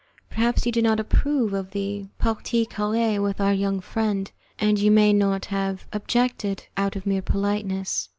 [0.31, 4.89] Perhaps you did not approve of the 'partie carree' with our young friend, and you
[4.89, 8.09] may not have objected out of mere politeness.